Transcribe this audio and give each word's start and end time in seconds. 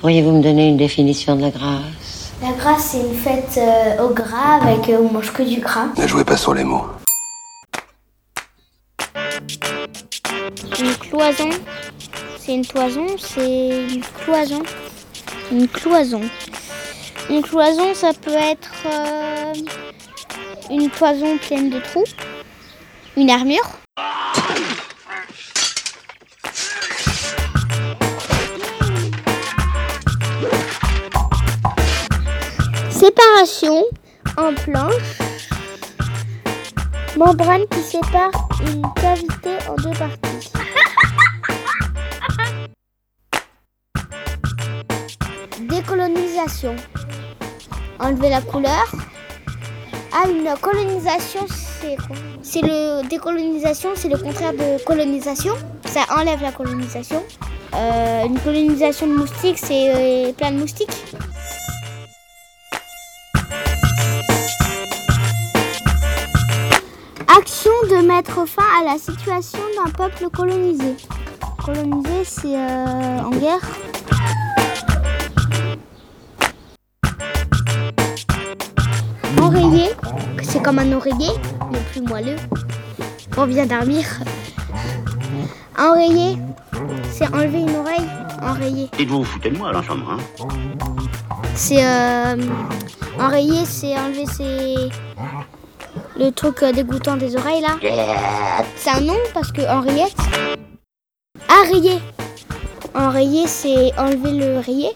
Pourriez-vous 0.00 0.32
me 0.32 0.42
donner 0.42 0.68
une 0.68 0.76
définition 0.76 1.36
de 1.36 1.42
la 1.42 1.50
grâce? 1.50 2.32
La 2.42 2.52
grâce, 2.52 2.90
c'est 2.90 3.00
une 3.00 3.14
fête 3.14 3.58
euh, 3.58 4.04
au 4.04 4.12
gras 4.12 4.60
avec 4.60 4.88
euh, 4.90 4.98
on 5.00 5.12
mange 5.12 5.32
que 5.32 5.42
du 5.42 5.60
gras. 5.60 5.86
Ne 5.96 6.06
jouez 6.06 6.24
pas 6.24 6.36
sur 6.36 6.52
les 6.52 6.64
mots. 6.64 6.84
Une 10.78 10.94
cloison. 10.96 11.48
C'est 12.38 12.54
une 12.54 12.66
toison, 12.66 13.06
c'est 13.18 13.86
une 13.94 14.02
cloison. 14.02 14.62
Une 15.50 15.68
cloison. 15.68 16.20
Une 17.30 17.42
cloison, 17.42 17.94
ça 17.94 18.10
peut 18.20 18.30
être 18.32 18.72
euh, 18.86 19.52
une 20.70 20.90
cloison 20.90 21.38
pleine 21.38 21.70
de 21.70 21.78
trous. 21.78 22.04
Une 23.16 23.30
armure. 23.30 23.66
Séparation 32.94 33.84
en 34.36 34.54
planche. 34.54 35.18
Membrane 37.16 37.66
qui 37.68 37.80
sépare 37.80 38.30
une 38.60 38.82
cavité 38.94 39.58
en 39.68 39.74
deux 39.74 39.98
parties. 39.98 40.52
Décolonisation. 45.68 46.76
Enlever 47.98 48.28
la 48.28 48.40
couleur. 48.40 48.86
Ah, 50.12 50.28
une 50.28 50.54
colonisation, 50.60 51.40
c'est 51.48 51.96
quoi? 51.96 52.14
Le 52.62 53.08
décolonisation, 53.08 53.90
c'est 53.96 54.08
le 54.08 54.18
contraire 54.18 54.52
de 54.52 54.82
colonisation. 54.84 55.54
Ça 55.86 56.02
enlève 56.16 56.40
la 56.40 56.52
colonisation. 56.52 57.24
Euh, 57.74 58.24
une 58.24 58.38
colonisation 58.38 59.08
de 59.08 59.14
moustiques, 59.14 59.58
c'est 59.58 60.28
euh, 60.28 60.32
plein 60.32 60.52
de 60.52 60.58
moustiques. 60.58 60.92
Mettre 68.16 68.46
fin 68.46 68.62
à 68.80 68.92
la 68.92 68.96
situation 68.96 69.58
d'un 69.76 69.90
peuple 69.90 70.30
colonisé. 70.30 70.94
Colonisé, 71.64 72.24
c'est 72.24 72.56
euh, 72.56 73.18
en 73.18 73.30
guerre. 73.30 73.58
Enrayé, 79.42 79.90
c'est 80.44 80.62
comme 80.62 80.78
un 80.78 80.92
oreiller, 80.92 81.32
mais 81.72 81.80
plus 81.90 82.02
moelleux. 82.02 82.36
On 83.36 83.46
vient 83.46 83.66
dormir. 83.66 84.04
Enrayé, 85.76 86.38
c'est 87.10 87.26
enlever 87.34 87.62
une 87.62 87.74
oreille. 87.74 88.08
Enrayé. 88.42 88.90
Dites-vous, 88.96 89.18
vous 89.18 89.24
foutez 89.24 89.50
de 89.50 89.58
moi, 89.58 89.72
l'ensemble, 89.72 90.04
hein? 90.08 90.46
C'est 91.56 91.84
euh, 91.84 92.36
enrayé, 93.18 93.64
c'est 93.64 93.98
enlever 93.98 94.26
ses 94.26 94.76
le 96.18 96.30
truc 96.30 96.62
euh, 96.62 96.72
dégoûtant 96.72 97.16
des 97.16 97.36
oreilles 97.36 97.62
là. 97.62 97.76
C'est 98.76 98.90
un 98.90 99.00
nom 99.00 99.18
parce 99.32 99.52
que 99.52 99.62
Henriette. 99.62 100.16
Enrayer. 101.50 102.00
Enrayer, 102.94 103.46
c'est 103.46 103.92
enlever 103.98 104.32
le 104.32 104.58
rayé. 104.58 104.90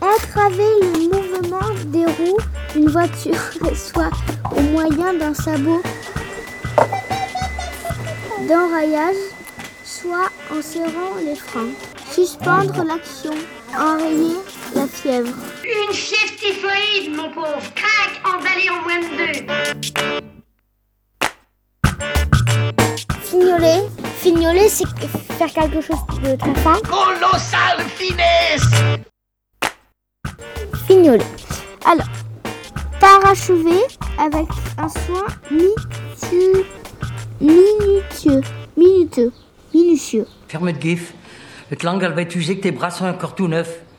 Entraver 0.00 0.64
le 0.82 1.08
mouvement 1.08 1.74
des 1.86 2.04
roues 2.06 2.38
d'une 2.72 2.88
voiture, 2.88 3.36
soit 3.74 4.10
au 4.56 4.60
moyen 4.60 5.14
d'un 5.14 5.34
sabot 5.34 5.82
d'enrayage, 8.48 9.16
soit 10.00 10.30
en 10.50 10.62
serrant 10.62 11.14
les 11.22 11.34
freins. 11.34 11.72
Suspendre 12.10 12.84
l'action. 12.84 13.34
Enrayer 13.78 14.36
la 14.74 14.86
fièvre. 14.86 15.34
Une 15.64 15.92
fièvre 15.92 16.36
typhoïde, 16.36 17.14
mon 17.16 17.30
pauvre. 17.30 17.62
Crac, 17.74 18.20
emballé 18.24 18.68
en 18.70 18.82
moins 18.82 19.00
de 19.00 19.08
deux. 19.18 19.38
Fignoler. 23.22 23.80
Fignoler, 24.18 24.68
c'est 24.68 24.86
faire 25.38 25.52
quelque 25.52 25.80
chose 25.80 25.98
de 26.22 26.36
très 26.36 26.54
fin. 26.56 26.78
Colossale 26.80 27.84
finesse 27.96 28.68
Fignoler. 30.86 31.24
Alors, 31.86 32.08
parachever 33.00 33.84
avec 34.18 34.46
un 34.78 34.88
soin 34.88 35.26
minutieux. 35.50 36.66
Minutieux. 37.40 38.42
Minutieux. 38.76 39.32
Minutieux. 39.74 40.26
Ferme 40.48 40.72
de 40.72 40.80
gif. 40.80 41.14
Le 41.70 41.76
langue, 41.84 42.02
elle 42.02 42.12
va 42.12 42.22
être 42.22 42.34
usée 42.34 42.56
que 42.56 42.62
tes 42.62 42.72
bras 42.72 42.90
sont 42.90 43.06
encore 43.06 43.34
tout 43.34 43.48
neufs. 43.48 43.82